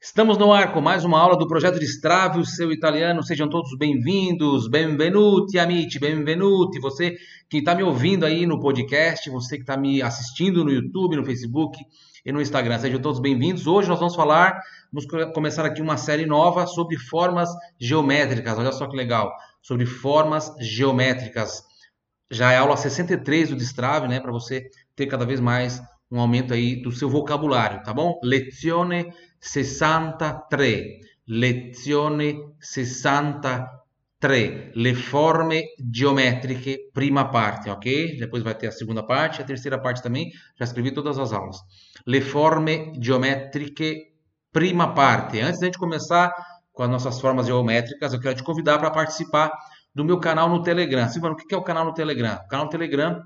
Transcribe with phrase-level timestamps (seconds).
[0.00, 3.20] Estamos no ar com mais uma aula do projeto de Strave, o seu italiano.
[3.20, 6.78] Sejam todos bem-vindos, benvenuti amici, benvenuti.
[6.78, 7.16] Você
[7.50, 11.24] que está me ouvindo aí no podcast, você que está me assistindo no YouTube, no
[11.24, 11.76] Facebook
[12.24, 13.66] e no Instagram, sejam todos bem-vindos.
[13.66, 14.60] Hoje nós vamos falar,
[14.92, 18.56] vamos começar aqui uma série nova sobre formas geométricas.
[18.56, 21.64] Olha só que legal, sobre formas geométricas.
[22.30, 26.20] Já é a aula 63 do Destrave, né, para você ter cada vez mais um
[26.20, 28.18] aumento aí do seu vocabulário, tá bom?
[28.22, 31.06] Lezione 63.
[31.26, 34.72] Lezione 63.
[34.74, 38.16] Le forme geometriche, prima parte, ok?
[38.18, 40.30] Depois vai ter a segunda parte, a terceira parte também.
[40.58, 41.58] Já escrevi todas as aulas.
[42.06, 44.08] Le forme geometriche,
[44.52, 45.40] prima parte.
[45.40, 46.32] Antes da gente começar
[46.72, 49.50] com as nossas formas geométricas, eu quero te convidar para participar
[49.94, 51.08] do meu canal no Telegram.
[51.08, 52.36] Silvano, o que é o canal no Telegram?
[52.44, 53.20] O canal no Telegram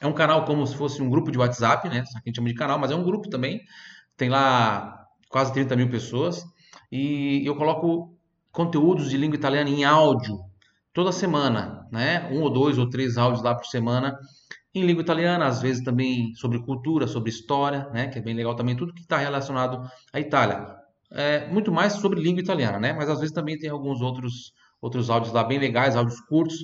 [0.00, 2.04] é um canal como se fosse um grupo de WhatsApp, né?
[2.06, 3.60] Só que a gente chama de canal, mas é um grupo também.
[4.16, 6.44] Tem lá quase 30 mil pessoas.
[6.90, 8.16] E eu coloco
[8.50, 10.38] conteúdos de língua italiana em áudio
[10.92, 12.28] toda semana, né?
[12.32, 14.18] Um ou dois ou três áudios lá por semana
[14.74, 18.08] em língua italiana, às vezes também sobre cultura, sobre história, né?
[18.08, 20.76] Que é bem legal também, tudo que está relacionado à Itália.
[21.12, 22.92] É, muito mais sobre língua italiana, né?
[22.92, 26.56] Mas às vezes também tem alguns outros, outros áudios lá bem legais, áudios curtos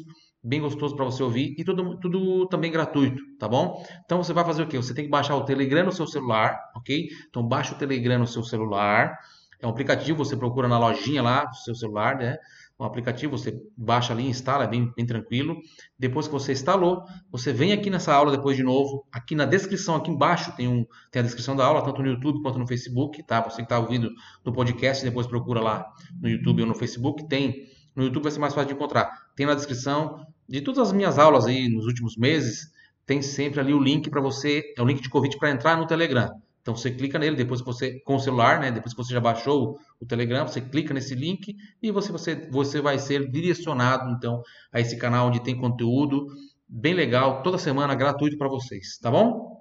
[0.46, 3.84] bem gostoso para você ouvir e tudo, tudo também gratuito, tá bom?
[4.04, 4.76] Então você vai fazer o quê?
[4.76, 7.08] Você tem que baixar o Telegram no seu celular, ok?
[7.28, 9.18] Então baixa o Telegram no seu celular.
[9.60, 12.36] É um aplicativo, você procura na lojinha lá do seu celular, né?
[12.78, 15.56] Um aplicativo, você baixa ali, instala, é bem, bem tranquilo.
[15.98, 17.02] Depois que você instalou,
[17.32, 19.06] você vem aqui nessa aula depois de novo.
[19.10, 22.42] Aqui na descrição, aqui embaixo, tem, um, tem a descrição da aula, tanto no YouTube
[22.42, 23.40] quanto no Facebook, tá?
[23.40, 24.10] Você que está ouvindo
[24.44, 25.86] no podcast, depois procura lá
[26.20, 27.66] no YouTube ou no Facebook, tem.
[27.96, 29.10] No YouTube vai ser mais fácil de encontrar.
[29.34, 32.70] Tem na descrição de todas as minhas aulas aí nos últimos meses,
[33.04, 35.86] tem sempre ali o link para você, é o link de convite para entrar no
[35.86, 36.30] Telegram.
[36.60, 38.72] Então você clica nele depois que você com o celular, né?
[38.72, 42.80] Depois que você já baixou o Telegram, você clica nesse link e você você, você
[42.80, 46.26] vai ser direcionado então a esse canal onde tem conteúdo
[46.68, 49.56] bem legal toda semana gratuito para vocês, tá bom?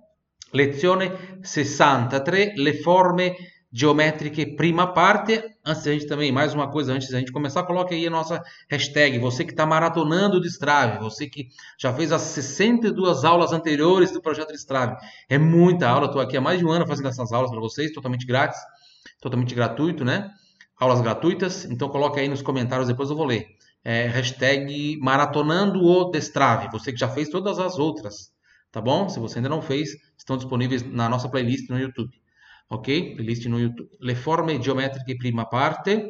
[0.52, 1.12] Lezione
[1.44, 3.36] 63 le forme
[3.76, 5.44] geométrica prima parte.
[5.66, 8.42] Antes da gente também, mais uma coisa, antes da gente começar, coloque aí a nossa
[8.70, 9.20] hashtag.
[9.20, 14.22] Você que está maratonando o Destrave, você que já fez as 62 aulas anteriores do
[14.22, 14.96] projeto Destrave.
[15.28, 17.92] É muita aula, estou aqui há mais de um ano fazendo essas aulas para vocês,
[17.92, 18.58] totalmente grátis,
[19.20, 20.32] totalmente gratuito, né?
[20.80, 23.46] Aulas gratuitas, então coloque aí nos comentários, depois eu vou ler.
[23.84, 28.32] É, hashtag maratonando o Destrave, você que já fez todas as outras,
[28.72, 29.10] tá bom?
[29.10, 32.10] Se você ainda não fez, estão disponíveis na nossa playlist no YouTube
[32.70, 33.16] ok?
[33.16, 33.90] Playlist no YouTube.
[34.00, 36.10] Le forme geometriche prima parte.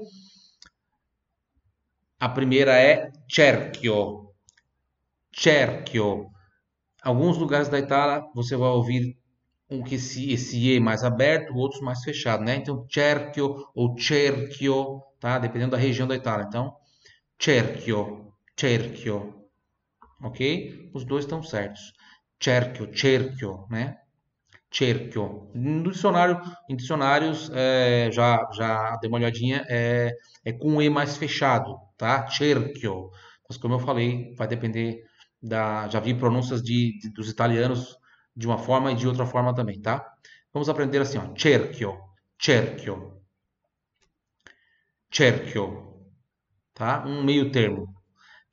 [2.20, 4.34] A primeira é cerchio.
[5.32, 6.32] Cerchio.
[7.04, 9.18] Alguns lugares da Itália você vai ouvir
[9.70, 12.56] um que esse, esse E mais aberto, outros mais fechado, né?
[12.56, 15.40] Então, cerchio ou cerchio, tá?
[15.40, 16.46] Dependendo da região da Itália.
[16.48, 16.76] Então,
[17.40, 19.46] cerchio, cerchio.
[20.22, 20.92] Ok?
[20.94, 21.94] Os dois estão certos.
[22.42, 23.98] Cerchio, cerchio, né?
[24.72, 25.50] Cerchio.
[25.54, 26.40] No dicionário,
[26.70, 32.28] em dicionários, é, já, já dei uma olhadinha, é, é com E mais fechado, tá?
[32.28, 33.10] Cerchio.
[33.48, 35.04] Mas como eu falei, vai depender
[35.42, 35.88] da...
[35.88, 37.98] Já vi pronúncias de, de, dos italianos
[38.36, 40.06] de uma forma e de outra forma também, tá?
[40.54, 41.34] Vamos aprender assim, ó.
[41.38, 41.98] Cerchio,
[42.40, 43.22] cerchio,
[45.12, 45.94] cerchio,
[46.74, 47.06] tá?
[47.06, 47.88] Um meio termo.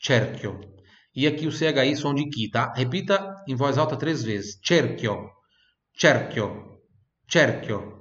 [0.00, 0.60] Cerchio.
[1.14, 2.72] E aqui o CHI som de Ki, tá?
[2.74, 4.58] Repita em voz alta três vezes.
[4.64, 5.30] Cerchio
[5.94, 6.80] cerchio,
[7.28, 7.92] cerchio.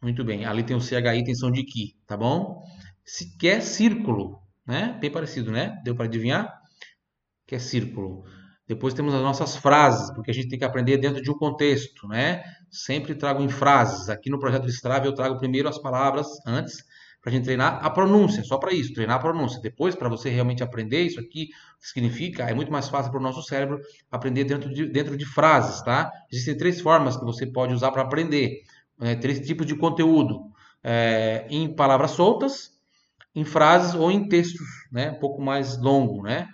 [0.00, 2.62] Muito bem, ali tem o CHI, tem som de Ki, tá bom?
[3.04, 4.96] Se quer círculo, né?
[5.00, 5.80] Bem parecido, né?
[5.84, 6.52] Deu para adivinhar?
[7.46, 8.24] Que é círculo.
[8.66, 12.06] Depois temos as nossas frases, porque a gente tem que aprender dentro de um contexto,
[12.06, 12.44] né?
[12.70, 14.08] Sempre trago em frases.
[14.08, 16.84] Aqui no projeto Strava eu trago primeiro as palavras antes
[17.20, 19.60] para a gente treinar a pronúncia, só para isso, treinar a pronúncia.
[19.60, 21.48] Depois, para você realmente aprender isso aqui,
[21.80, 23.80] significa, é muito mais fácil para o nosso cérebro
[24.10, 26.10] aprender dentro de, dentro de frases, tá?
[26.32, 28.62] Existem três formas que você pode usar para aprender,
[29.00, 30.48] é, três tipos de conteúdo.
[30.82, 32.70] É, em palavras soltas,
[33.34, 35.10] em frases ou em textos, né?
[35.10, 36.48] Um pouco mais longo, né?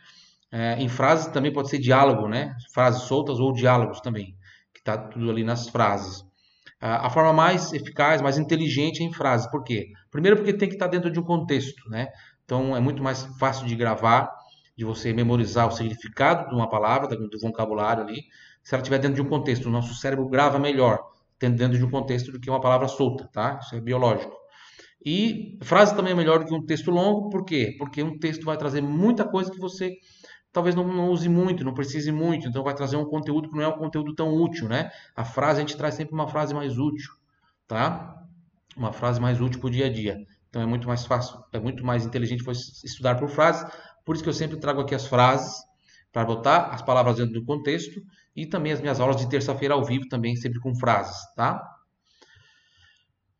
[0.50, 2.54] É, em frases também pode ser diálogo, né?
[2.72, 4.36] Frases soltas ou diálogos também,
[4.72, 6.24] que está tudo ali nas frases.
[6.86, 9.46] A forma mais eficaz, mais inteligente é em frases.
[9.50, 9.88] Por quê?
[10.10, 12.08] Primeiro porque tem que estar dentro de um contexto, né?
[12.44, 14.30] Então é muito mais fácil de gravar,
[14.76, 18.24] de você memorizar o significado de uma palavra, do vocabulário ali,
[18.62, 19.64] se ela estiver dentro de um contexto.
[19.64, 20.98] O nosso cérebro grava melhor
[21.40, 23.58] dentro de um contexto do que uma palavra solta, tá?
[23.62, 24.34] Isso é biológico.
[25.02, 27.76] E frase também é melhor do que um texto longo, por quê?
[27.78, 29.96] Porque um texto vai trazer muita coisa que você
[30.54, 33.64] talvez não, não, use muito, não precise muito, então vai trazer um conteúdo que não
[33.64, 34.90] é um conteúdo tão útil, né?
[35.14, 37.12] A frase, a gente traz sempre uma frase mais útil,
[37.66, 38.22] tá?
[38.76, 40.16] Uma frase mais útil para o dia a dia.
[40.48, 42.44] Então é muito mais fácil, é muito mais inteligente
[42.84, 43.68] estudar por frases,
[44.04, 45.56] por isso que eu sempre trago aqui as frases,
[46.12, 48.00] para botar as palavras dentro do contexto,
[48.36, 51.60] e também as minhas aulas de terça-feira ao vivo, também sempre com frases, tá?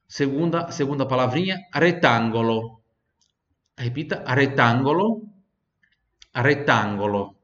[0.08, 2.81] Segunda, segunda palavrinha, retangolo.
[3.78, 5.23] Repita, retangolo,
[6.34, 7.36] retangolo,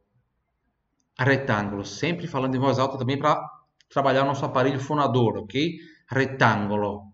[1.19, 1.85] retangolo.
[1.85, 3.41] Sempre falando em voz alta também para
[3.89, 5.79] trabalhar o nosso aparelho fonador, ok?
[6.09, 7.13] Retangolo,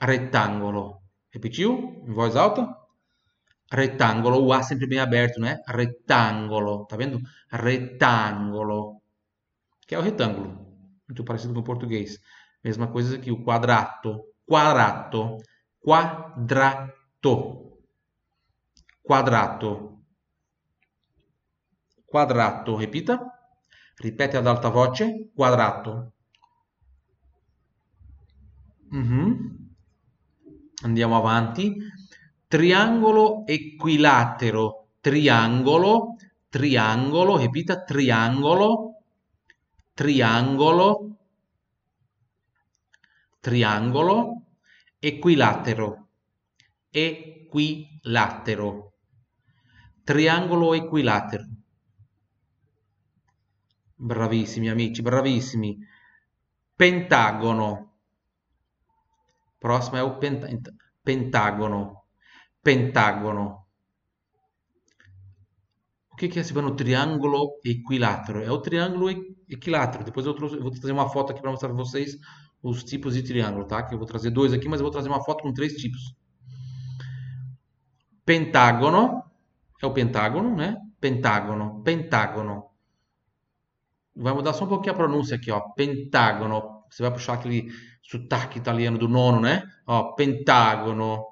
[0.00, 1.00] retangolo.
[1.30, 2.02] Repetiu?
[2.06, 2.66] Em voz alta?
[3.72, 5.58] Retangolo, o A sempre bem aberto, né?
[5.66, 7.20] Retangolo, tá vendo?
[7.50, 9.02] Retangolo,
[9.86, 10.66] que é o retângulo,
[11.08, 12.18] muito parecido com o português.
[12.62, 15.36] Mesma coisa aqui, o quadrato, quadrato,
[15.80, 17.66] quadrato
[19.06, 19.95] quadrato.
[22.06, 23.18] Quadrato, repita.
[23.96, 26.12] Ripete ad alta voce, quadrato.
[28.94, 29.32] Mm-hmm.
[30.84, 31.76] Andiamo avanti.
[32.46, 34.86] Triangolo equilatero.
[35.00, 36.16] Triangolo,
[36.48, 38.94] triangolo, repita, triangolo,
[39.94, 41.16] triangolo,
[43.40, 44.42] triangolo,
[44.98, 46.08] equilatero,
[46.90, 48.86] equilatero
[50.06, 51.55] triangolo equilatero.
[54.06, 55.78] Bravissimi amici, bravissimi.
[56.76, 57.70] Pentagono.
[59.58, 60.40] Próximo é o pent
[61.02, 61.82] pentagono.
[62.62, 63.66] Pentagono.
[66.12, 68.42] O que é esse no triangolo equilátero?
[68.42, 69.10] É o triângulo
[69.48, 70.04] equilátero.
[70.04, 72.16] Depois eu, trouxe, eu vou trazer uma foto aqui para mostrar para vocês
[72.62, 73.82] os tipos de triângulo, tá?
[73.82, 76.14] Que eu vou trazer dois aqui, mas eu vou trazer uma foto com três tipos.
[78.24, 79.22] Pentágono,
[79.82, 80.76] é o pentágono, né?
[81.00, 82.75] Pentágono, pentágono.
[84.16, 85.60] Vai mudar só um pouquinho a pronúncia aqui, ó.
[85.60, 86.84] Pentágono.
[86.90, 87.68] Você vai puxar aquele
[88.02, 89.62] sotaque italiano do nono, né?
[89.86, 91.24] Ó, pentágono,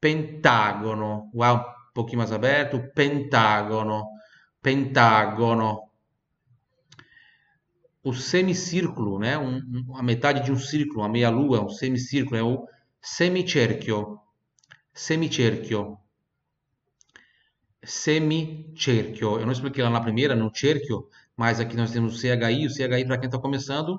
[0.00, 1.30] pentágono.
[1.34, 2.82] Uau, um pouquinho mais aberto.
[2.94, 4.04] Pentágono,
[4.60, 5.88] pentágono.
[8.04, 9.38] O semicírculo, né?
[9.38, 12.66] Um, a metade de um círculo, a meia-lua, um semicírculo, é o
[13.00, 14.18] semicerchio.
[14.92, 15.98] Semicerchio
[17.84, 19.38] semicerchio.
[19.38, 22.66] Eu não expliquei lá na primeira, no cerchio, mas aqui nós temos o CHI.
[22.66, 23.98] O CHI, para quem está começando,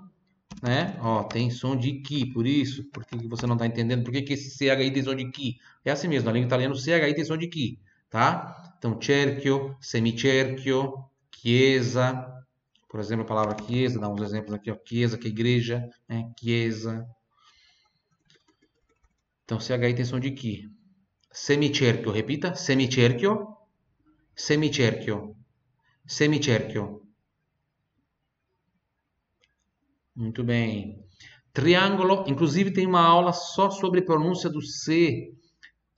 [0.61, 0.97] né?
[1.01, 2.83] Ó, tem som de Ki, por isso.
[2.85, 4.03] Por que você não está entendendo?
[4.03, 5.59] Por que, que esse CHI tem som de Ki?
[5.83, 8.75] É assim mesmo, na língua italiana o CHI tem som de Ki, tá?
[8.77, 12.29] Então, cerchio, semicerchio, chiesa.
[12.89, 14.77] Por exemplo, a palavra chiesa, dá uns exemplos aqui, ó.
[14.85, 16.31] Chiesa, que é igreja, né?
[16.39, 17.07] Chiesa.
[19.45, 20.69] Então, CHI tem som de Ki.
[21.31, 23.57] Semicerchio, repita, semicerchio,
[24.35, 25.35] Semicerchio.
[26.07, 27.02] Semicerchio.
[30.15, 31.03] Muito bem.
[31.51, 35.31] Triângulo, inclusive tem uma aula só sobre pronúncia do C.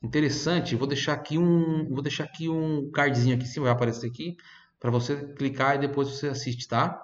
[0.01, 0.75] Interessante.
[0.75, 4.35] Vou deixar aqui um, vou deixar aqui um cardzinho aqui, sim, vai aparecer aqui
[4.79, 7.01] para você clicar e depois você assiste, tá?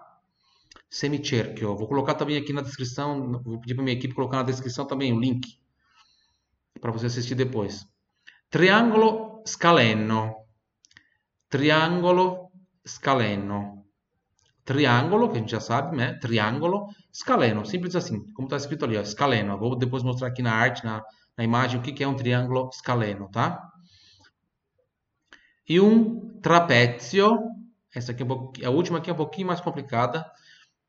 [0.89, 1.75] Semicerchio.
[1.75, 5.13] Vou colocar também aqui na descrição, vou pedir para minha equipe colocar na descrição também
[5.13, 5.57] o link
[6.79, 7.85] para você assistir depois.
[8.49, 10.41] Triângulo scaleno
[11.51, 12.49] triangolo
[12.87, 13.85] scaleno.
[14.63, 16.13] Triangolo, que a gente já sabe, né?
[16.13, 17.65] Triangolo scaleno.
[17.65, 19.57] Simples assim, como está escrito ali, ó.
[19.57, 21.03] Vou depois mostrar aqui na arte, na,
[21.38, 23.62] na imagem, o que, que é um triângulo scaleno, tá?
[25.67, 27.39] E um trapézio.
[27.93, 30.25] Essa aqui é um a última aqui é um pouquinho mais complicada,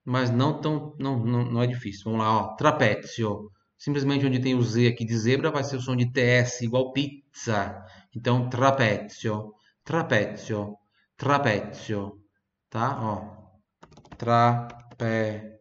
[0.04, 2.04] mas não tão, não, não, não é difícil.
[2.04, 3.50] Vamos lá, ó, trapézio.
[3.76, 6.92] Simplesmente onde tem o Z aqui de zebra vai ser o som de TS igual
[6.92, 7.85] pizza.
[8.14, 9.52] Então, trapézio
[9.85, 10.78] trapezio,
[11.16, 12.20] trapezio,
[12.70, 12.99] tá?
[13.02, 13.16] Ó,
[14.16, 15.51] trape,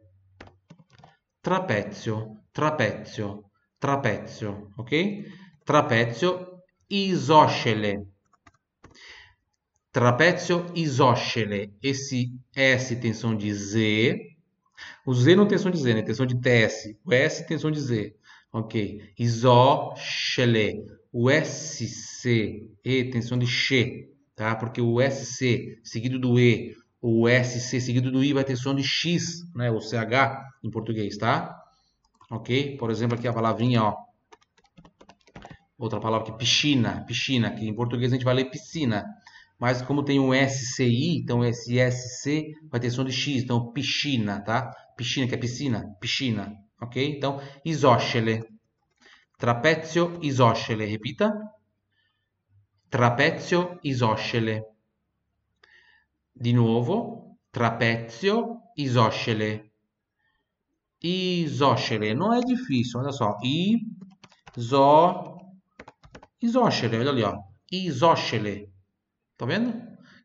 [1.41, 3.43] trapezio, trapezio,
[3.79, 5.25] trapezio, ok?
[5.65, 8.05] Trapezio isoscele.
[9.91, 11.73] Trapezio isoscele.
[11.81, 14.19] Esse S tem som de Z.
[15.05, 16.01] O Z não tem som de Z, né?
[16.01, 16.95] Tem som de TS.
[17.03, 18.15] O S tem som de Z.
[18.53, 19.13] Ok.
[19.17, 20.85] Isoscele.
[21.11, 24.55] O SC, E, tem som de X tá?
[24.55, 28.83] Porque o SC seguido do E, o SC seguido do I vai ter som de
[28.83, 29.71] X, né?
[29.71, 31.57] O CH em português, tá?
[32.29, 32.77] Ok?
[32.77, 33.97] Por exemplo, aqui a palavrinha, ó.
[35.77, 39.03] Outra palavra aqui, piscina, piscina, que em português a gente vai ler piscina.
[39.59, 44.39] Mas como tem um SCI, então esse SC vai ter som de X, então piscina,
[44.41, 44.71] tá?
[44.95, 47.17] Piscina, que é piscina, piscina, ok?
[47.17, 48.43] Então, isóscele.
[49.37, 51.33] Trapezio isóscele, repita
[52.91, 54.61] trapezio isoscele.
[56.41, 59.71] Di nuovo, trapezio, isoscele.
[60.99, 63.37] Isoscele, não é difícil, olha só.
[63.43, 65.37] Iso...
[66.41, 67.37] Isoscele, olha ali, ó.
[67.71, 68.73] Isoscele.
[69.37, 69.71] Tá vendo?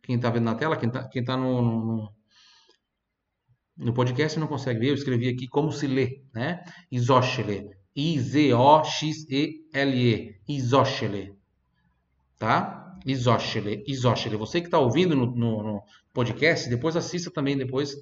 [0.02, 2.10] Quem tá vendo na tela, quem tá, quem no, no,
[3.76, 6.64] no podcast não consegue ver, eu escrevi aqui como se lê, né?
[6.90, 7.68] Isoscele.
[7.94, 9.20] I-Z-O-X-E-L-E.
[10.48, 11.36] Isoscele.
[12.38, 12.85] Tá?
[13.06, 13.84] Isoscele.
[13.86, 14.36] Isoscele.
[14.36, 15.82] Você que está ouvindo no, no, no,
[16.12, 17.94] podcast, depois assista também depois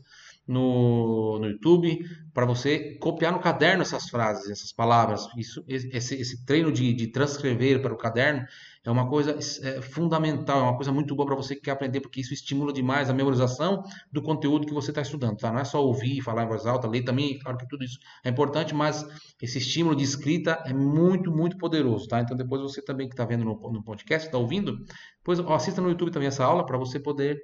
[0.46, 5.28] no, no YouTube para você copiar no caderno essas frases, essas palavras.
[5.36, 8.46] Isso, esse, esse treino de, de transcrever para o caderno
[8.84, 12.00] é uma coisa é, fundamental, é uma coisa muito boa para você que quer aprender,
[12.00, 15.50] porque isso estimula demais a memorização do conteúdo que você está estudando, tá?
[15.50, 18.28] Não é só ouvir, falar em voz alta, ler também, claro que tudo isso é
[18.28, 19.06] importante, mas
[19.40, 22.20] esse estímulo de escrita é muito, muito poderoso, tá?
[22.20, 24.76] Então depois você também que está vendo no, no podcast, está ouvindo,
[25.18, 27.38] depois ó, assista no YouTube também essa aula para você poder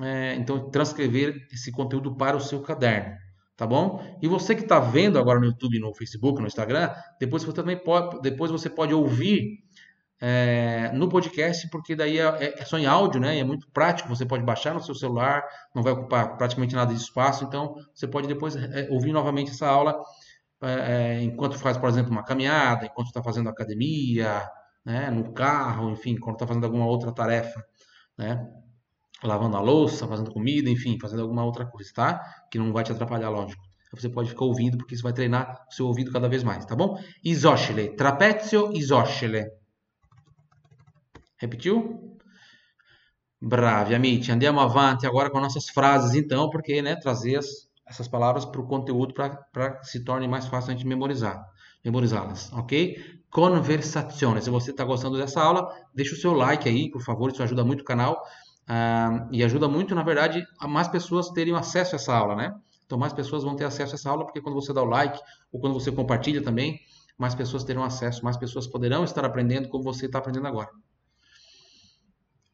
[0.00, 3.12] é, então transcrever esse conteúdo para o seu caderno,
[3.56, 4.00] tá bom?
[4.22, 7.76] E você que está vendo agora no YouTube, no Facebook, no Instagram, depois você também
[7.76, 9.66] pode, depois você pode ouvir
[10.20, 13.36] é, no podcast, porque daí é, é, só em áudio, né?
[13.36, 14.08] E é muito prático.
[14.08, 15.44] Você pode baixar no seu celular,
[15.74, 17.44] não vai ocupar praticamente nada de espaço.
[17.44, 19.98] Então você pode depois é, ouvir novamente essa aula
[20.62, 24.48] é, é, enquanto faz, por exemplo, uma caminhada, enquanto está fazendo academia,
[24.84, 25.10] né?
[25.10, 27.62] No carro, enfim, quando está fazendo alguma outra tarefa,
[28.18, 28.46] né?
[29.24, 32.22] lavando a louça, fazendo comida, enfim, fazendo alguma outra coisa, tá?
[32.50, 33.62] Que não vai te atrapalhar, lógico.
[33.94, 36.76] Você pode ficar ouvindo, porque isso vai treinar o seu ouvido cada vez mais, tá
[36.76, 36.98] bom?
[37.24, 39.46] Isóscele, trapezio, isóscele.
[41.38, 42.16] Repetiu?
[43.40, 44.32] Bravi, amici.
[44.32, 47.46] Andiamo avanti agora com nossas frases, então, porque, né, trazer as,
[47.86, 51.44] essas palavras para o conteúdo para que se torne mais fácil a gente memorizar,
[51.84, 52.96] memorizá-las, ok?
[53.30, 54.40] Conversazione.
[54.42, 57.64] Se você está gostando dessa aula, deixa o seu like aí, por favor, isso ajuda
[57.64, 58.22] muito o canal.
[58.68, 62.54] Ah, e ajuda muito, na verdade, a mais pessoas terem acesso a essa aula, né?
[62.84, 65.18] Então, mais pessoas vão ter acesso a essa aula, porque quando você dá o like,
[65.52, 66.80] ou quando você compartilha também,
[67.18, 70.70] mais pessoas terão acesso, mais pessoas poderão estar aprendendo como você está aprendendo agora.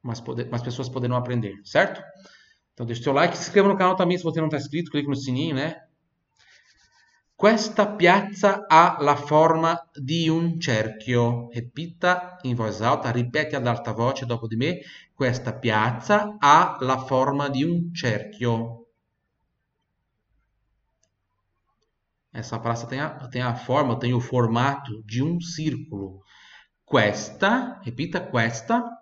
[0.02, 2.02] Mais, poder, mais pessoas poderão aprender, certo?
[2.72, 4.90] Então, deixa o seu like, se inscreva no canal também se você não está inscrito,
[4.90, 5.80] clique no sininho, né?
[7.42, 11.48] Questa piazza ha la forma di un cerchio.
[11.50, 14.80] Repita in voz alta, ripeti ad alta voce dopo di me.
[15.12, 18.86] Questa piazza ha la forma di un cerchio.
[22.32, 26.22] Essa praça tem a, tem a forma, tem o formato de um círculo.
[26.84, 29.01] Questa, repita, questa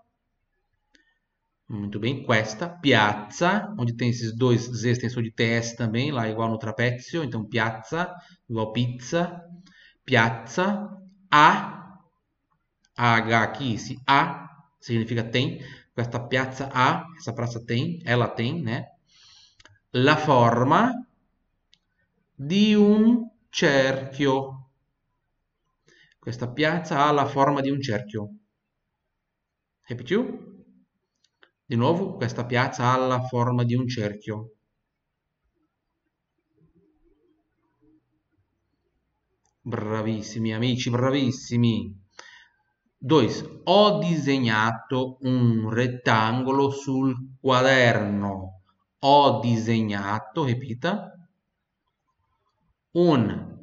[1.79, 6.51] muito bem, questa, piazza, onde tem esses dois Z extensor de TS também, lá igual
[6.51, 8.13] no trapezio, então piazza,
[8.49, 9.41] igual pizza,
[10.05, 10.91] piazza,
[11.31, 11.99] a,
[12.97, 14.49] H aqui, esse A
[14.81, 18.87] significa tem, questa piazza A, essa praça tem, ela tem, né?
[19.93, 20.93] La forma
[22.37, 24.67] di un cerchio.
[26.19, 28.29] Questa piazza ha la forma di un cerchio.
[29.83, 30.50] Repetiu?
[31.71, 34.57] Di nuovo, questa piazza ha la forma di un cerchio.
[39.61, 41.97] Bravissimi amici, bravissimi.
[42.99, 43.61] 2.
[43.67, 48.63] Ho disegnato un rettangolo sul quaderno.
[48.99, 51.13] Ho disegnato, ripeta,
[52.95, 53.59] un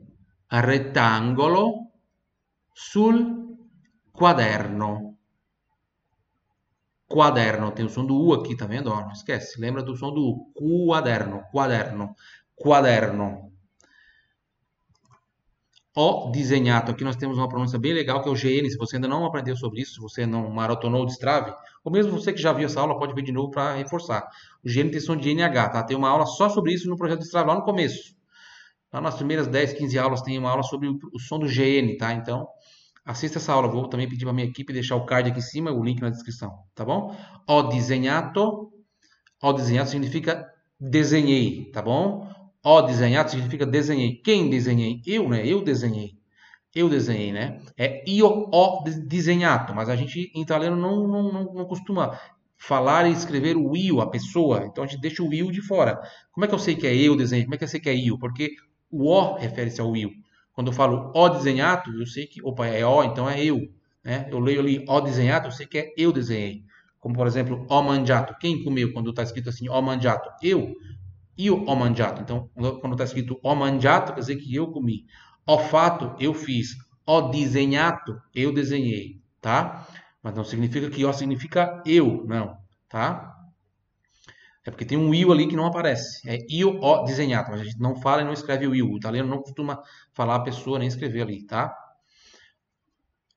[0.47, 1.91] rettangolo
[2.71, 3.67] sul
[4.09, 5.16] quaderno.
[7.09, 8.91] Quaderno, tem o som do U aqui, tá vendo?
[8.91, 10.51] Ó, não esquece, lembra do som do U.
[10.53, 12.13] Quaderno, quaderno,
[12.55, 13.51] quaderno.
[15.95, 16.91] Ho disegnato.
[16.91, 18.69] Aqui nós temos uma pronúncia bem legal que é o GN.
[18.69, 21.51] Se você ainda não aprendeu sobre isso, se você não maratonou o destrave,
[21.83, 24.29] ou mesmo você que já viu essa aula, pode ver de novo para reforçar.
[24.63, 25.83] O GN tem som de NH, tá?
[25.83, 28.15] Tem uma aula só sobre isso no projeto de destrave lá no começo.
[28.93, 32.13] Lá nas primeiras 10, 15 aulas tem uma aula sobre o som do GN, tá?
[32.13, 32.47] Então,
[33.07, 35.71] Assista essa aula, vou também pedir para minha equipe deixar o card aqui em cima,
[35.71, 37.15] o link na descrição, tá bom?
[37.47, 38.69] Ho disegnato,
[39.41, 40.45] ho disegnato significa
[40.77, 42.29] desenhei, tá bom?
[42.65, 44.15] Ho disegnato significa desenhei.
[44.21, 45.01] Quem desenhei?
[45.07, 45.47] Eu, né?
[45.47, 46.17] Eu desenhei.
[46.75, 47.61] Eu desenhei, né?
[47.77, 52.19] É io ho disegnato, mas a gente em italiano não, não, não, não costuma
[52.57, 54.65] falar e escrever o io, a pessoa.
[54.65, 55.97] Então a gente deixa o io de fora.
[56.31, 57.45] Como é que eu sei que é eu desenhei?
[57.45, 58.19] Como é que eu sei que é io?
[58.19, 58.51] Porque
[58.91, 60.11] o o refere-se ao io.
[60.57, 63.61] Quando eu falo ó desenhado, eu sei que, opa, é ó, então é eu.
[64.03, 64.27] Né?
[64.31, 66.63] Eu leio ali ó desenhado, eu sei que é eu desenhei.
[66.99, 68.35] Como, por exemplo, ó mangiato.
[68.39, 70.27] Quem comeu quando está escrito assim, ó mangiato?
[70.41, 70.73] Eu.
[71.37, 72.23] E o ó mangiato.
[72.23, 75.05] Então, quando está escrito ó mangiato, quer dizer que eu comi.
[75.45, 76.75] Ó fato, eu fiz.
[77.05, 79.21] Ó desenhado, eu desenhei.
[79.39, 79.87] Tá?
[80.23, 82.57] Mas não significa que ó significa eu, não.
[82.89, 83.36] Tá?
[84.67, 86.29] É porque tem um will ali que não aparece.
[86.29, 88.91] É io ho desenhato, mas a gente não fala e não escreve o will.
[88.91, 89.81] O italiano não costuma
[90.13, 91.73] falar a pessoa nem escrever ali, tá?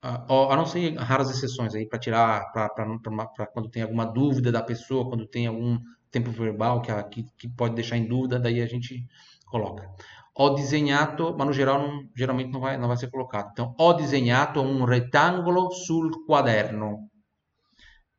[0.03, 5.07] a não ser raras exceções aí para tirar, para quando tem alguma dúvida da pessoa,
[5.07, 9.05] quando tem algum tempo verbal que, que, que, pode deixar em dúvida, daí a gente
[9.45, 9.87] coloca.
[10.35, 13.49] Ho disegnato, mas no geral não, geralmente não vai, não vai ser colocado.
[13.51, 17.07] Então, ho disegnato um retângulo sul quaderno.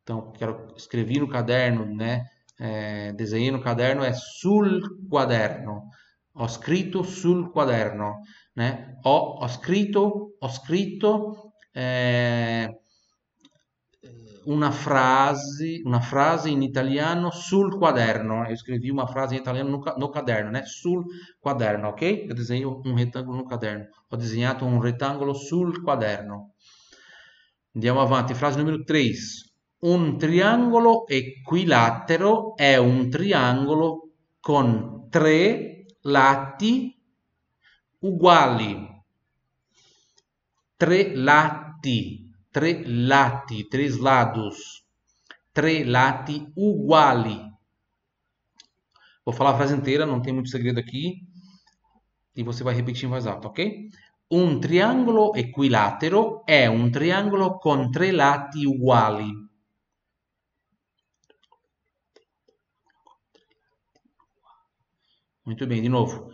[0.02, 2.24] Então, quero escrevi no caderno, né?
[3.14, 5.88] Desenhei no caderno é sul quaderno.
[6.34, 8.20] Ho scritto sul quaderno,
[8.54, 8.98] né?
[9.02, 12.80] Ho, ho scritto, ho scritto eh,
[14.44, 18.44] una frase, una frase in italiano sul quaderno.
[18.46, 20.64] Eu escrevi uma frase em italiano no, no caderno, né?
[20.64, 21.04] Sul
[21.40, 22.26] quaderno, ok?
[22.28, 23.86] Eu desenho um retângulo no caderno.
[24.08, 26.54] Ho disegnato un rettangolo sul quaderno.
[27.74, 28.34] Andiamo avanti.
[28.34, 29.12] Frase numero 3.
[29.82, 34.10] Un triangolo equilatero è un triangolo
[34.40, 36.96] con tre lati
[38.00, 38.92] uguali
[40.82, 44.84] tre lati, tre lati, três lados,
[45.52, 47.38] tre lati uguali.
[49.22, 51.24] Vou falar a frase inteira, não tem muito segredo aqui.
[52.34, 53.88] E você vai repetir em voz alta, ok?
[54.30, 59.30] Un triangolo equilatero è un triangolo con tre lati uguali.
[65.44, 66.32] Muito bem, de novo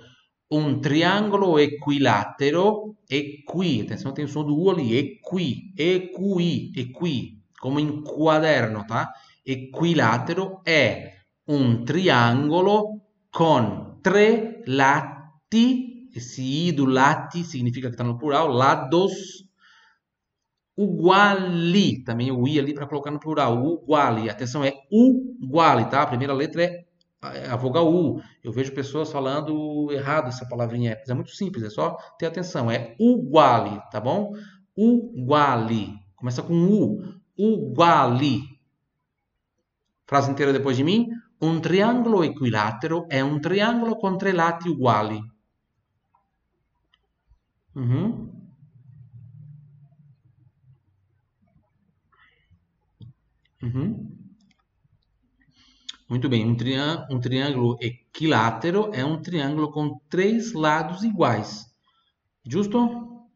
[0.51, 7.79] um triângulo equilatero, equi, atenção, tem o som do U ali, equi, equi, equi, como
[7.79, 9.13] em quaderno, tá?
[9.45, 13.01] Equilatero é um triângulo
[13.33, 19.47] com três lati, esse I do lati significa que está no plural, lados
[20.77, 26.03] uguali, também o I ali para colocar no plural, uguali, atenção, é uguali, tá?
[26.03, 26.88] A primeira letra é
[27.21, 28.23] a vogal U.
[28.43, 32.71] Eu vejo pessoas falando errado essa palavrinha, é muito simples, é só ter atenção.
[32.71, 34.33] É uguali, tá bom?
[34.77, 35.95] Uguali.
[36.17, 37.03] Começa com U.
[37.37, 38.43] Uguali.
[40.07, 41.09] Frase inteira depois de mim.
[41.41, 45.21] Um triângulo equilátero é um triângulo com três lati uguali.
[47.75, 48.29] Uhum.
[53.63, 54.18] Uhum.
[56.09, 61.67] Muito bem, um, triângulo, um triângulo equilátero é um triângulo com três lados iguais.
[62.43, 63.29] Justo?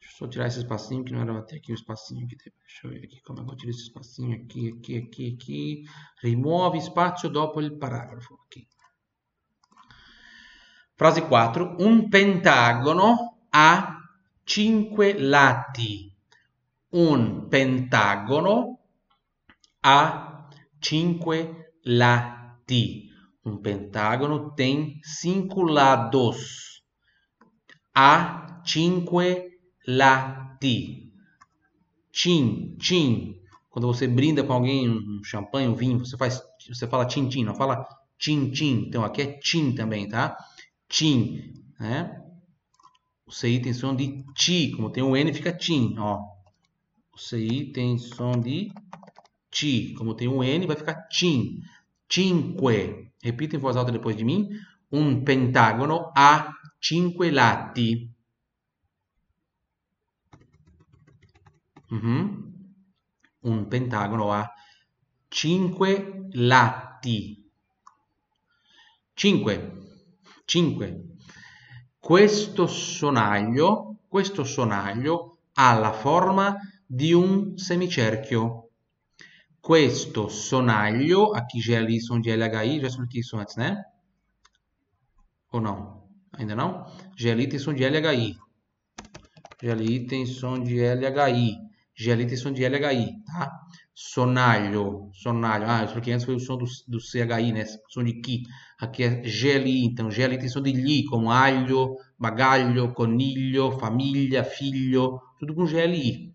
[0.00, 2.36] Deixa eu só tirar esse espacinho, que não era até aqui o espacinho aqui.
[2.36, 5.84] Deixa eu ver aqui como é que eu tiro esse espacinho aqui, aqui, aqui, aqui.
[6.20, 8.36] Rimuove spazio dopo il paragrafo.
[8.44, 8.66] Aqui.
[10.96, 11.76] Frase 4.
[11.78, 13.96] Un pentagono ha
[14.42, 16.12] cinque lati.
[16.88, 18.80] Un pentagono
[19.82, 20.27] ha
[20.80, 23.08] cinque lati.
[23.44, 26.82] Um pentágono tem cinco lados.
[27.94, 31.12] Há cinque lati.
[32.12, 33.40] Chin, chin.
[33.70, 37.44] Quando você brinda com alguém um champanhe, um vinho, você faz, você fala chin chin,
[37.44, 37.86] não fala
[38.18, 38.86] chin chin.
[38.88, 40.36] Então aqui é chin também, tá?
[40.90, 42.24] Chin, né?
[43.28, 46.18] O CI tem som de ti, como tem o N fica chin, ó.
[47.14, 48.72] O CI tem som de
[49.58, 49.92] ti.
[49.94, 51.60] Como tem um N, vai ficar tin.
[52.08, 53.10] Cinque.
[53.20, 54.48] Repita em voz alta depois de mim.
[54.90, 58.08] Um pentágono ha cinque lati.
[61.90, 62.54] Uhum.
[63.42, 64.48] Un pentagono ha
[65.28, 67.50] cinque lati.
[69.14, 69.72] Cinque.
[70.46, 71.04] Cinque.
[71.98, 78.67] Questo sonaglio, questo sonaglio ha la forma di un semicerchio.
[79.68, 83.84] Questo sonaglio, aqui GLI, som de LHI, já expliquei isso antes, né?
[85.52, 86.04] Ou não?
[86.32, 86.86] Ainda não?
[87.14, 88.34] GLI tem som de LHI.
[89.60, 91.58] GLI tem som de LHI.
[91.94, 93.52] GLI tem som de LHI, tá?
[93.94, 95.68] Sonaglio, sonaglio.
[95.68, 97.66] Ah, eu expliquei antes, foi o som do, do CHI, né?
[97.90, 98.44] Som de Ki.
[98.80, 105.20] Aqui é GLI, então GLI tem som de Li, como alho, bagaglio, coniglio, família, filho,
[105.38, 106.32] tudo com GLI.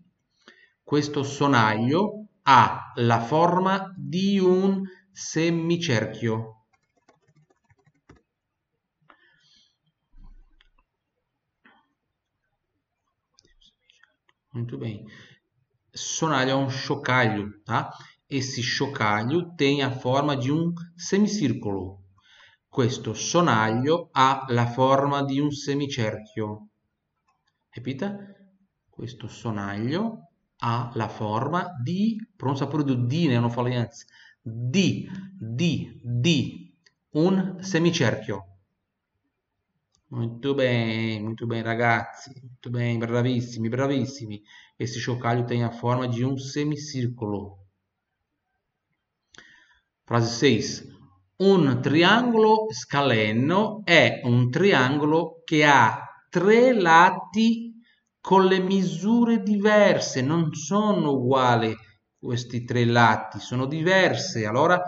[0.84, 6.64] Questo sonaglio ha la forma di un semicerchio.
[14.52, 15.04] Muito bem.
[15.92, 17.90] Sonalho é um chocalho, tá?
[18.28, 22.02] Esse chocalho tem a forma de um semicírculo.
[22.68, 26.68] Questo sonaglio ha la forma di un semicerchio.
[27.70, 28.16] Repita.
[28.90, 34.06] Questo sonaglio ha la forma di, pronuncia pure di, falei antes.
[34.42, 36.74] di, di, di,
[37.12, 38.48] un semicerchio.
[40.08, 42.30] Muito bem, muito bem, ragazzi.
[42.40, 44.42] Muito bem, bravissimi, bravissimi.
[44.78, 47.58] Esse chocalho tem a forma de um semicírculo.
[50.04, 50.92] Frase 6.
[51.36, 57.63] Un triangolo scaleno è un triangolo che ha tre lati
[58.24, 61.76] con le misure diverse, non sono uguali
[62.18, 64.46] questi tre lati, sono diverse.
[64.46, 64.82] Allora,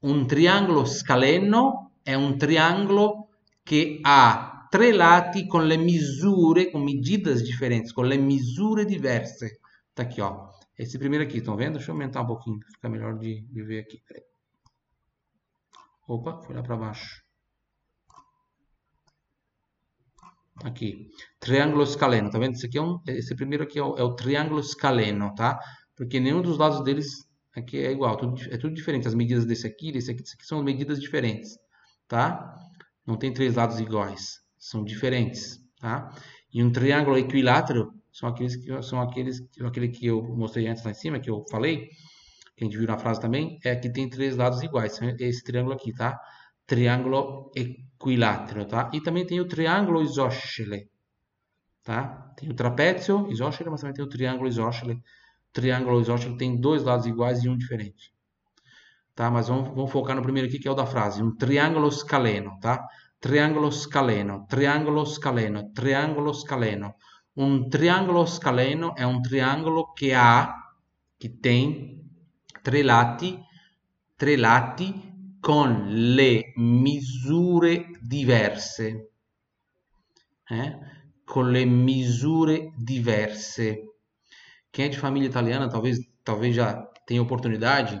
[0.00, 3.28] un triangolo scaleno è un triangolo
[3.62, 9.60] che ha tre lati con le misure, com medidas diferentes, com le misure diverse.
[9.92, 10.48] Tá aqui, ó.
[10.74, 11.74] Esse primeiro aqui, estão vendo?
[11.74, 14.02] Deixa eu aumentar um pouquinho, fica melhor de, de ver aqui.
[16.08, 17.29] Opa, foi lá para baixo.
[20.64, 22.54] Aqui, triângulo escaleno, tá vendo?
[22.54, 25.58] Esse aqui é um, esse primeiro aqui é o, é o triângulo escaleno, tá?
[25.96, 27.24] Porque nenhum dos lados deles
[27.56, 29.08] aqui é igual, tudo, é tudo diferente.
[29.08, 31.58] As medidas desse aqui, desse aqui, desse aqui são medidas diferentes,
[32.06, 32.54] tá?
[33.06, 36.14] Não tem três lados iguais, são diferentes, tá?
[36.52, 40.90] E um triângulo equilátero são aqueles que são aqueles aquele que eu mostrei antes lá
[40.90, 41.88] em cima que eu falei
[42.56, 45.74] que a gente viu na frase também é que tem três lados iguais esse triângulo
[45.74, 46.18] aqui tá
[46.70, 50.86] triângulo equilátero tá e também tem o triângulo isósceles
[51.82, 54.98] tá tem o trapézio isósceles mas também tem o triângulo isósceles
[55.52, 58.12] triângulo isósceles tem dois lados iguais e um diferente
[59.16, 61.22] tá mas vamos, vamos focar no primeiro aqui que é o da frase.
[61.22, 62.86] Um triângulo scaleno tá
[63.18, 66.94] triângulo scaleno triângulo scaleno triângulo scaleno.
[67.36, 70.74] Un triangolo scaleno è un triangolo che ha,
[71.16, 72.00] che tem
[72.60, 73.38] tre lati,
[74.16, 75.09] tre lati
[75.40, 79.10] con le misure diverse.
[80.48, 80.78] Eh?
[81.24, 83.90] Con le misure diverse.
[84.72, 86.74] Quem é de família italiana talvez, talvez já
[87.04, 88.00] tenha oportunidade,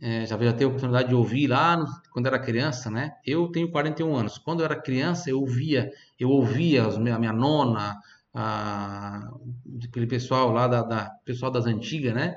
[0.00, 3.12] é, já, já teve oportunidade de ouvir lá no, quando era criança, né?
[3.24, 4.38] Eu tenho 41 anos.
[4.38, 8.00] Quando eu era criança, eu ouvia, eu ouvia a minha nona,
[8.34, 9.30] a,
[9.84, 12.36] aquele pessoal lá da, da pessoal das antigas, né?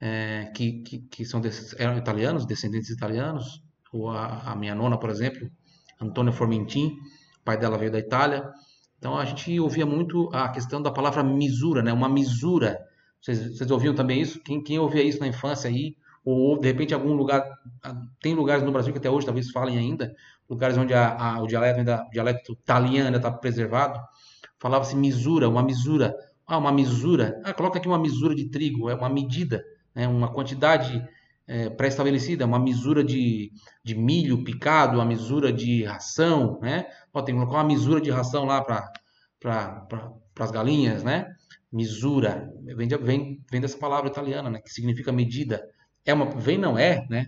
[0.00, 1.40] É, que, que, que, são
[1.78, 5.50] eram italianos, descendentes italianos, ou a, a minha nona, por exemplo,
[6.00, 6.96] Antônia Formentin,
[7.44, 8.50] pai dela veio da Itália.
[8.98, 11.92] Então a gente ouvia muito a questão da palavra misura, né?
[11.92, 12.78] Uma misura.
[13.20, 14.40] Vocês, vocês ouviam também isso?
[14.42, 15.96] Quem, quem ouvia isso na infância aí?
[16.24, 17.44] Ou de repente algum lugar
[18.20, 20.12] tem lugares no Brasil que até hoje talvez falem ainda,
[20.50, 24.00] lugares onde a, a, o dialeto ainda, o dialeto italiano está preservado
[24.58, 26.14] falava-se misura, uma misura.
[26.46, 27.40] Ah, uma misura.
[27.44, 30.06] Ah, coloca aqui uma misura de trigo, é uma medida, né?
[30.06, 31.04] uma quantidade
[31.46, 33.52] é, pré-estabelecida, uma misura de,
[33.84, 36.86] de milho picado, uma misura de ração, né?
[37.12, 38.92] Ó, tem que colocar uma misura de ração lá para
[39.40, 39.86] pra,
[40.40, 41.32] as galinhas, né?
[41.72, 44.60] Misura, vem, vem, vem dessa palavra italiana, né?
[44.60, 45.62] Que significa medida.
[46.04, 47.26] É uma, vem não é, né?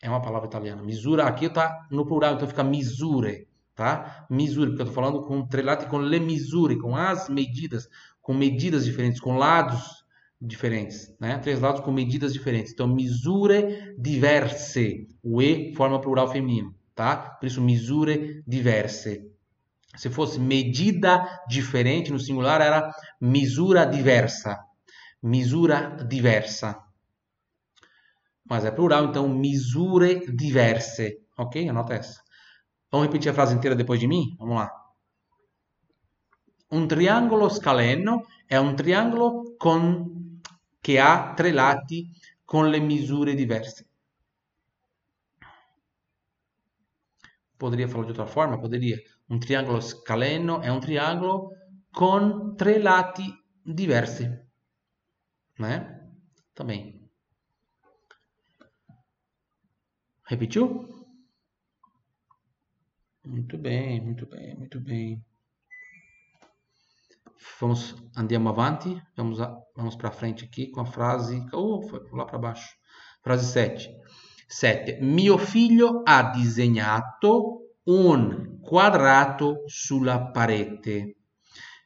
[0.00, 0.82] É uma palavra italiana.
[0.82, 4.26] Misura aqui está no plural, então fica misure tá?
[4.30, 7.88] Misure, porque eu estou falando com trelate com le misure, com as medidas,
[8.20, 10.01] com medidas diferentes, com lados
[10.44, 11.38] diferentes, né?
[11.38, 12.72] Três lados com medidas diferentes.
[12.72, 15.06] Então, misure diverse.
[15.22, 17.16] O E forma plural feminino, tá?
[17.16, 19.30] Por isso, misure diverse.
[19.96, 24.58] Se fosse medida diferente no singular, era misura diversa.
[25.22, 26.76] Misura diversa.
[28.44, 31.20] Mas é plural, então misure diverse.
[31.38, 31.68] Ok?
[31.68, 32.20] Anota essa.
[32.90, 34.34] Vamos repetir a frase inteira depois de mim?
[34.38, 34.70] Vamos lá.
[36.70, 40.21] Un triangolo scaleno è un triangolo con,
[40.82, 42.10] che ha tre lati
[42.44, 43.86] con le misure diverse.
[47.56, 48.58] Poderia falar de outra forma?
[48.58, 48.98] Poderia.
[49.28, 51.50] Un triangolo scaleno è un triangolo
[51.90, 54.28] con tre lati diversi.
[55.58, 56.10] Né?
[56.52, 57.08] Também.
[60.24, 60.88] Repetiu?
[63.24, 65.24] Muito bem, muito bem, muito bem.
[67.60, 69.38] Vamos, andiamo avanti, vamos,
[69.76, 72.68] vamos para frente aqui com a frase, oh, foi lá para baixo.
[73.22, 73.88] Frase 7.
[74.48, 75.00] 7.
[75.00, 81.16] Mio figlio ha disegnato un quadrato sulla parete.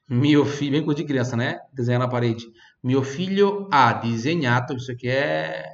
[0.09, 1.59] Mio figlio, bem coisa de criança, né?
[1.73, 2.47] Desenhar na parede.
[2.83, 5.65] Mio figlio ha disegnato, isso aqui é,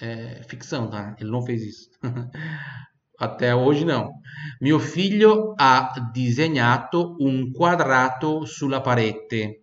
[0.00, 1.16] é ficção, tá?
[1.18, 1.90] Ele não fez isso.
[3.18, 4.20] Até hoje não.
[4.60, 9.62] Mio figlio ha disegnato un quadrato sulla parete.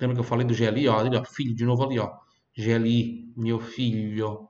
[0.00, 0.88] Lembra eu falei do GLI?
[0.88, 2.10] Ó, filho, de novo ali, ó.
[2.56, 4.48] GLI, mio figlio.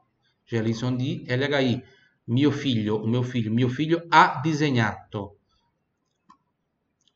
[0.51, 1.83] GLI sono di LHI.
[2.51, 3.53] Figlio, o meu filho.
[3.53, 5.37] Mio figlio ha disegnato.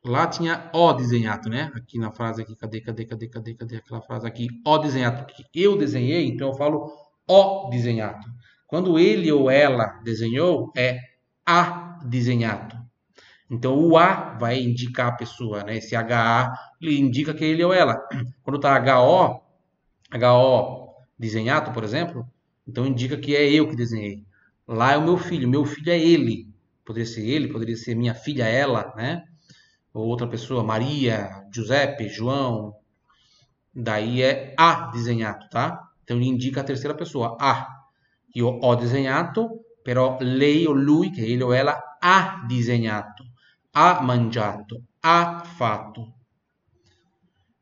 [0.05, 1.71] Lá tinha O desenhado, né?
[1.75, 4.49] Aqui na frase aqui, cadê, cadê, cadê, cadê, cadê aquela frase aqui?
[4.67, 6.91] O desenhado, eu desenhei, então eu falo
[7.27, 8.27] O desenhado.
[8.73, 10.99] Quando ele ou ela desenhou, é
[11.45, 12.75] A desenhado.
[13.51, 15.77] Então o A vai indicar a pessoa, né?
[15.77, 18.01] Esse HA, ele indica que ele ou ela.
[18.43, 19.43] Quando tá HO,
[20.17, 22.27] HO desenhado, por exemplo,
[22.67, 24.25] então indica que é eu que desenhei.
[24.67, 26.49] Lá é o meu filho, meu filho é ele.
[26.83, 29.23] Poderia ser ele, poderia ser minha filha, ela, né?
[29.93, 32.75] ou outra pessoa, Maria, Giuseppe, João,
[33.75, 35.91] daí é a desenhato, tá?
[36.03, 37.82] Então ele indica a terceira pessoa, a.
[38.33, 43.33] Io ho disegnato, però lei o lui, che ele o ela, ha disegnato,
[43.73, 46.15] ha mangiato, ha fatto.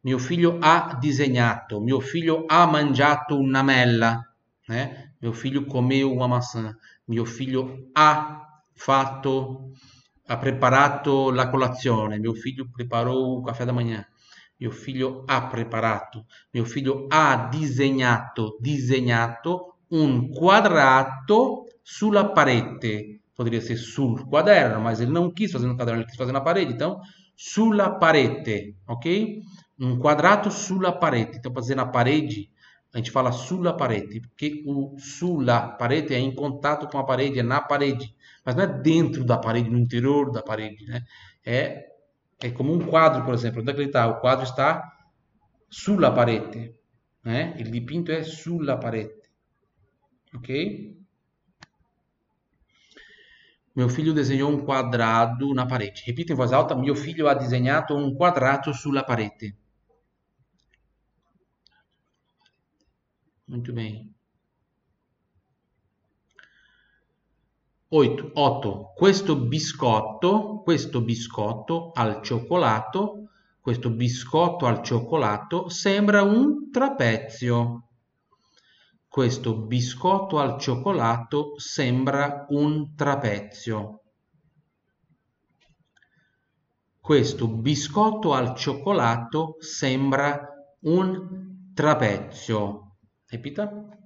[0.03, 4.35] Mio figlio ha disegnato, mio figlio ha mangiato una mela,
[4.67, 5.15] né?
[5.19, 6.75] Mio figlio comeu uma maçã,
[7.07, 9.73] mio figlio ha fatto
[10.31, 14.07] ha preparato la colazione, mio figlio preparò il caffè da manhã,
[14.59, 23.21] mio figlio ha preparato, mio figlio ha disegnato, disegnato un quadrato sulla parete.
[23.35, 26.41] Poderia ser sul quaderno, mas ele não quis fazer no caderno, ele quis fazer na
[26.41, 26.73] parede.
[26.73, 27.01] Então,
[27.35, 29.41] sulla parete, ok?
[29.79, 31.39] Um quadrato sulla parete.
[31.39, 32.51] Então, para dizer na parede,
[32.93, 37.39] a gente fala sulla parete, porque o sulla parete é em contato com a parede,
[37.39, 41.05] é na parede mas não é dentro da parede, no interior da parede, né?
[41.45, 41.87] É,
[42.43, 43.61] é como um quadro, por exemplo.
[43.61, 44.07] Onde é que ele está?
[44.09, 44.97] O quadro está
[45.69, 46.75] sulla parete,
[47.25, 47.55] né?
[47.59, 49.20] Il dipinto é sulla parete,
[50.35, 50.99] ok?
[53.75, 56.03] Meu filho desenhou um quadrado na parede.
[56.05, 56.75] Repita em voz alta.
[56.75, 59.57] Meu filho ha disegnato un quadrato sulla parete.
[63.47, 64.15] Muito bem.
[67.89, 68.93] 8, 8.
[68.95, 77.90] Questo biscotto, questo biscotto al cioccolato, questo biscotto al cioccolato sembra un trapezio.
[79.11, 84.03] Questo biscotto al cioccolato sembra un trapezio.
[87.01, 90.49] Questo biscotto al cioccolato sembra
[90.83, 92.99] un trapezio.
[93.27, 93.99] Ripeta.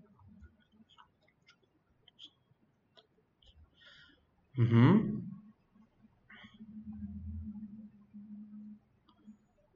[4.56, 5.22] Uhum.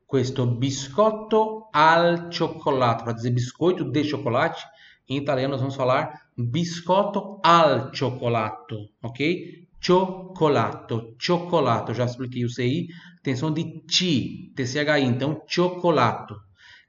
[0.06, 4.60] Questo biscotto al cioccolato, biscoito de chocolate,
[5.08, 9.66] em italiano vamos falar biscotto al cioccolato, ok?
[9.80, 12.88] Cioccolato, cioccolato, já expliquei o CI,
[13.22, 16.42] tem som de T, TCHI, então cioccolato.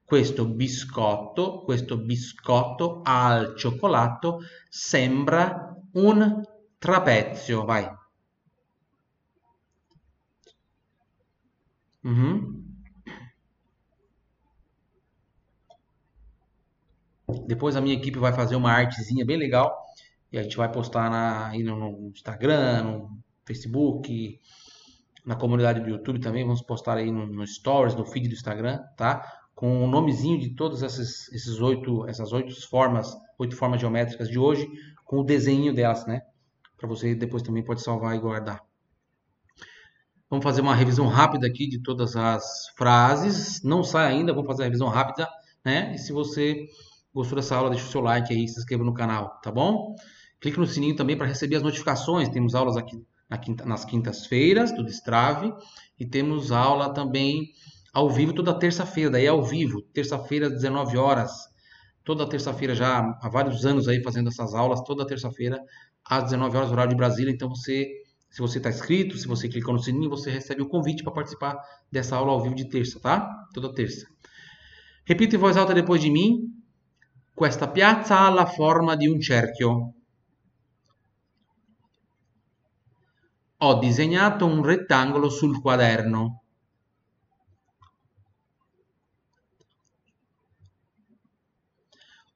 [0.04, 6.44] Questo biscotto, questo biscotto al cioccolato sembra un
[6.80, 7.88] Trapezio, vai.
[12.04, 12.59] Uhum.
[17.46, 19.76] Depois a minha equipe vai fazer uma artezinha bem legal
[20.32, 23.10] e a gente vai postar na, aí no, Instagram, no
[23.46, 24.40] Facebook,
[25.26, 26.44] na comunidade do YouTube também.
[26.44, 29.26] Vamos postar aí no, no Stories, no feed do Instagram, tá?
[29.54, 34.40] Com o nomezinho de todas essas esses oito, essas oito formas, oito formas geométricas de
[34.40, 34.70] hoje,
[35.06, 36.22] com o desenho delas, né?
[36.80, 38.64] para você depois também pode salvar e guardar.
[40.30, 43.62] Vamos fazer uma revisão rápida aqui de todas as frases.
[43.64, 45.28] Não sai ainda, vamos fazer a revisão rápida,
[45.66, 45.94] né?
[45.94, 46.68] E se você
[47.14, 49.96] gostou dessa aula, deixa o seu like aí, se inscreva no canal, tá bom?
[50.40, 52.30] Clique no sininho também para receber as notificações.
[52.30, 52.96] Temos aulas aqui
[53.30, 55.54] na quinta, nas quintas-feiras do Destrave
[56.00, 57.50] e temos aula também
[57.94, 61.32] ao vivo toda terça-feira, daí é ao vivo, terça-feira às 19 horas.
[62.04, 65.62] Toda terça-feira já há vários anos aí fazendo essas aulas, toda terça-feira
[66.06, 67.32] às 19 horas, horário de Brasília.
[67.32, 67.88] Então, você,
[68.32, 71.60] se você está inscrito, se você clicou no sininho, você recebe o convite para participar
[71.92, 73.30] dessa aula ao vivo de terça, tá?
[73.54, 74.08] Toda terça.
[75.06, 76.59] Repita em voz alta depois de mim.
[77.40, 79.94] Questa piazza ha la forma di un cerchio.
[83.60, 86.44] Ho disegnato un rettangolo sul quaderno.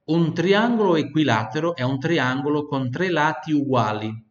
[0.06, 4.26] Un triangolo equilatero è un triangolo con tre lati uguali.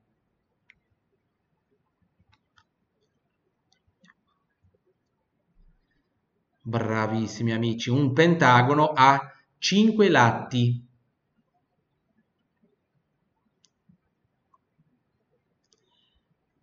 [6.63, 9.32] Bravissimi amici, un pentagono ha
[9.63, 10.85] cinque lati.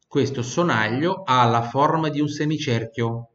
[0.05, 3.29] Questo sonaglio ha la forma di un semicerchio.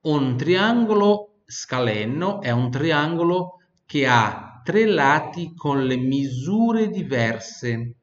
[0.00, 7.94] Un triangolo scalenno è un triangolo che ha tre lati con le misure diverse.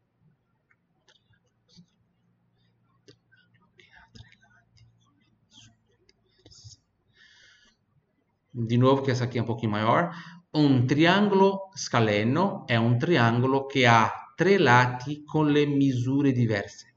[8.59, 10.11] De novo, que essa aqui é um pouquinho maior.
[10.53, 16.95] Un triangolo scaleno è un triangolo che ha tre lati con le misure diverse.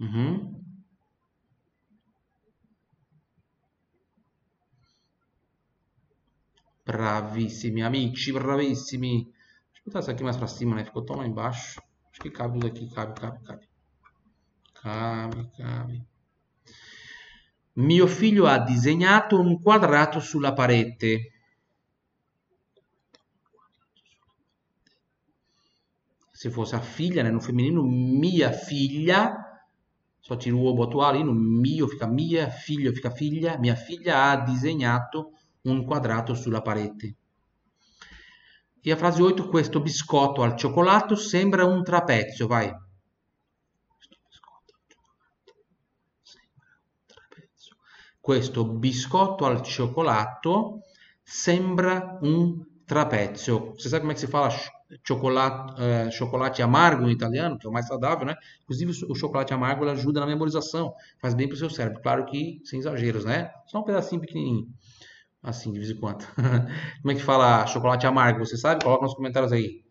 [0.00, 0.62] Uhum.
[6.86, 9.24] Bravissimi, amici, bravissimi.
[9.24, 10.84] Deixa eu botar isso aqui mais pra cima, né?
[10.84, 11.80] Ficou tão lá embaixo.
[12.10, 13.71] Acho que cabe tudo cabe, cabe, cabe.
[14.82, 16.06] Cabe, cabe.
[17.74, 21.30] Mio figlio ha disegnato un quadrato sulla parete.
[26.32, 29.42] Se fosse figlia, né, no feminino, mia figlia
[30.18, 34.42] só tiro o boto ali no mio, fica mia, figlio fica figlia, mia figlia ha
[34.42, 37.16] disegnato un quadrato sulla parete.
[38.80, 42.72] E a frase 8, questo biscotto al cioccolato sembra un trapezio, vai.
[48.22, 50.82] Questo biscotto al cioccolato
[51.22, 53.72] sembra un trapezio.
[53.74, 54.48] Você sabe como é que se fala
[55.02, 58.36] chocolate, é, chocolate amargo em italiano, que é o mais saudável, né?
[58.62, 62.00] Inclusive o chocolate amargo ajuda na memorização, faz bem para o seu cérebro.
[62.00, 63.50] Claro que sem exageros, né?
[63.66, 64.68] Só um pedacinho pequenininho,
[65.42, 66.24] assim, de vez em quando.
[67.02, 68.46] Como é que fala chocolate amargo?
[68.46, 68.84] Você sabe?
[68.84, 69.82] Coloca nos comentários aí.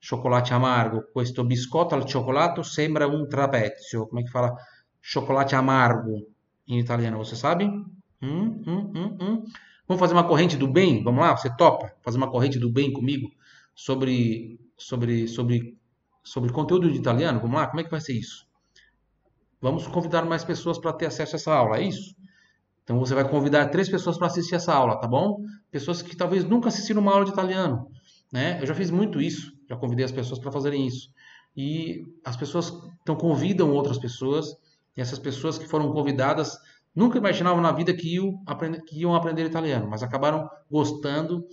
[0.00, 4.06] Chocolate amargo, questo biscotto al cioccolato sembra un trapezio.
[4.08, 4.54] Como é que fala
[5.00, 6.33] chocolate amargo
[6.66, 7.18] em italiano?
[7.18, 7.64] Você sabe?
[7.64, 9.44] Hum, hum, hum, hum.
[9.86, 11.02] Vamos fazer uma corrente do bem?
[11.02, 11.36] Vamos lá?
[11.36, 13.30] Você topa fazer uma corrente do bem comigo?
[13.74, 15.76] sobre, sobre, sobre,
[16.22, 17.40] sobre conteúdo de italiano?
[17.40, 17.66] Vamos lá?
[17.66, 18.46] Como é que vai ser isso?
[19.60, 22.14] Vamos convidar mais pessoas para ter acesso a essa aula, é isso?
[22.82, 25.42] Então você vai convidar três pessoas para assistir essa aula, tá bom?
[25.70, 27.90] Pessoas que talvez nunca assistiram uma aula de italiano,
[28.30, 28.60] né?
[28.60, 31.10] Eu já fiz muito isso, já convidei as pessoas para fazerem isso.
[31.56, 34.54] E as pessoas então convidam outras pessoas,
[34.96, 36.58] e essas pessoas que foram convidadas
[36.94, 41.44] nunca imaginavam na vida que iam aprender, que iam aprender italiano, mas acabaram gostando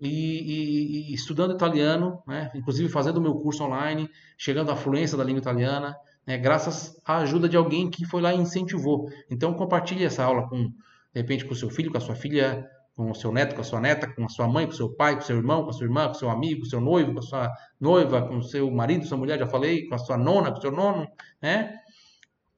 [0.00, 2.50] e, e, e, estudando italiano, né?
[2.54, 6.38] inclusive fazendo o meu curso online, chegando à fluência da língua italiana, né?
[6.38, 9.08] graças à ajuda de alguém que foi lá e incentivou.
[9.30, 10.72] Então compartilhe essa aula com, de
[11.14, 13.80] repente, com seu filho, com a sua filha, com o seu neto, com a sua
[13.80, 15.72] neta, com a sua mãe, com o seu pai, com o seu irmão, com a
[15.72, 18.36] sua irmã, com o seu amigo, com o seu noivo, com a sua noiva, com
[18.36, 21.06] o seu marido, sua mulher, já falei, com a sua nona, com o seu nono,
[21.40, 21.79] né?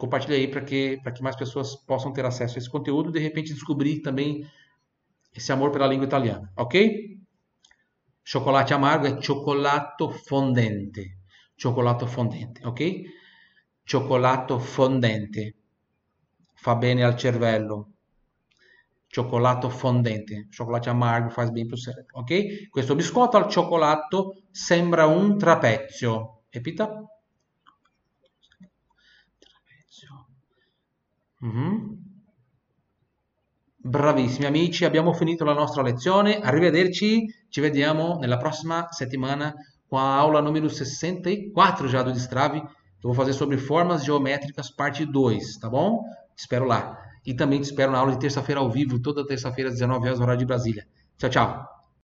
[0.02, 3.20] Compartilhe aí para que, que mais pessoas possam ter acesso a esse conteúdo e de
[3.20, 4.44] repente descobrir também
[5.32, 7.20] esse amor pela língua italiana, ok?
[8.20, 11.18] Chocolate amargo è cioccolato fondente.
[11.54, 13.02] Cioccolato fondente, ok?
[13.84, 15.54] Cioccolato fondente.
[16.52, 17.92] Fa bene al cervello.
[19.06, 20.48] Cioccolato fondente.
[20.50, 22.68] Cioccolato amargo faz bene pro cérebro, ok?
[22.70, 26.42] Questo biscotto al cioccolato sembra un trapezio.
[26.50, 27.06] Repita.
[31.42, 32.02] Mm -hmm.
[33.84, 36.38] Bravissimi amici, abbiamo finito la nostra lezione.
[36.38, 39.52] Arrivederci, ci vediamo nella prossima settimana
[39.88, 42.58] com a aula número 64 já do Destrave.
[42.58, 46.04] Eu vou fazer sobre formas geométricas, parte 2, tá bom?
[46.36, 46.96] Te espero lá.
[47.26, 50.20] E também te espero na aula de terça-feira ao vivo, toda terça-feira às 19 horas,
[50.20, 50.86] horário de Brasília.
[51.18, 51.81] Tchau, tchau.